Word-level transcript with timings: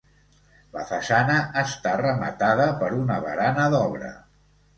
La 0.77 0.85
façana 0.91 1.35
està 1.63 1.91
rematada 2.01 2.67
per 2.81 2.91
una 3.01 3.19
barana 3.27 3.69
d'obra. 3.77 4.11